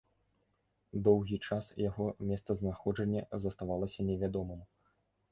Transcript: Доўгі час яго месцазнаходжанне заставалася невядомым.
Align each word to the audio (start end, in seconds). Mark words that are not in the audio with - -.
Доўгі 1.07 1.37
час 1.49 1.65
яго 1.89 2.05
месцазнаходжанне 2.29 3.21
заставалася 3.43 4.07
невядомым. 4.09 4.65